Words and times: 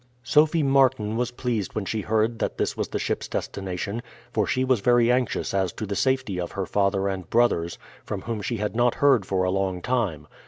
Sophie 0.23 0.63
Martin 0.63 1.15
was 1.15 1.29
pleased 1.29 1.75
when 1.75 1.85
she 1.85 2.01
heard 2.01 2.39
that 2.39 2.57
this 2.57 2.75
was 2.75 2.87
the 2.87 2.97
ship's 2.97 3.27
destination; 3.27 4.01
for 4.31 4.47
she 4.47 4.63
was 4.63 4.79
very 4.79 5.11
anxious 5.11 5.53
as 5.53 5.71
to 5.71 5.85
the 5.85 5.95
safety 5.95 6.39
of 6.41 6.53
her 6.53 6.65
father 6.65 7.07
and 7.07 7.29
brothers, 7.29 7.77
from 8.03 8.21
whom 8.23 8.41
she 8.41 8.57
had 8.57 8.75
not 8.75 8.95
heard 8.95 9.27
for 9.27 9.43
a 9.43 9.51
long 9.51 9.79
time. 9.79 10.25